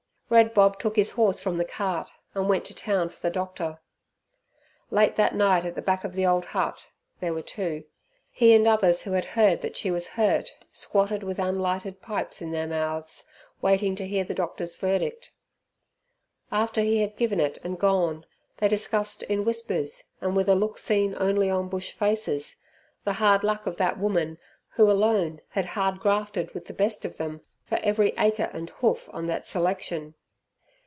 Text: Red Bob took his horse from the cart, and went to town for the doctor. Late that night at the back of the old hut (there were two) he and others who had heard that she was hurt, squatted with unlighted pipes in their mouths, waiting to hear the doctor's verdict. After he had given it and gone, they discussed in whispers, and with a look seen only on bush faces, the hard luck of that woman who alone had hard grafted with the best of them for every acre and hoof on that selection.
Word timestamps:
Red 0.31 0.53
Bob 0.53 0.79
took 0.79 0.95
his 0.95 1.11
horse 1.11 1.41
from 1.41 1.57
the 1.57 1.65
cart, 1.65 2.09
and 2.33 2.47
went 2.47 2.63
to 2.63 2.73
town 2.73 3.09
for 3.09 3.19
the 3.19 3.29
doctor. 3.29 3.79
Late 4.89 5.17
that 5.17 5.35
night 5.35 5.65
at 5.65 5.75
the 5.75 5.81
back 5.81 6.05
of 6.05 6.13
the 6.13 6.25
old 6.25 6.45
hut 6.45 6.85
(there 7.19 7.33
were 7.33 7.41
two) 7.41 7.83
he 8.31 8.53
and 8.53 8.65
others 8.65 9.01
who 9.01 9.11
had 9.11 9.25
heard 9.35 9.59
that 9.59 9.75
she 9.75 9.91
was 9.91 10.07
hurt, 10.13 10.49
squatted 10.71 11.21
with 11.21 11.37
unlighted 11.37 12.01
pipes 12.01 12.41
in 12.41 12.51
their 12.51 12.65
mouths, 12.65 13.25
waiting 13.61 13.93
to 13.97 14.07
hear 14.07 14.23
the 14.23 14.33
doctor's 14.33 14.73
verdict. 14.73 15.33
After 16.49 16.79
he 16.79 17.01
had 17.01 17.17
given 17.17 17.41
it 17.41 17.57
and 17.61 17.77
gone, 17.77 18.25
they 18.55 18.69
discussed 18.69 19.23
in 19.23 19.43
whispers, 19.43 20.05
and 20.21 20.33
with 20.33 20.47
a 20.47 20.55
look 20.55 20.77
seen 20.77 21.13
only 21.19 21.49
on 21.49 21.67
bush 21.67 21.91
faces, 21.91 22.61
the 23.03 23.11
hard 23.19 23.43
luck 23.43 23.67
of 23.67 23.75
that 23.75 23.99
woman 23.99 24.37
who 24.75 24.89
alone 24.89 25.41
had 25.49 25.65
hard 25.65 25.99
grafted 25.99 26.53
with 26.53 26.67
the 26.67 26.73
best 26.73 27.03
of 27.03 27.17
them 27.17 27.41
for 27.65 27.77
every 27.83 28.13
acre 28.17 28.49
and 28.53 28.69
hoof 28.69 29.09
on 29.11 29.27
that 29.27 29.45
selection. 29.45 30.15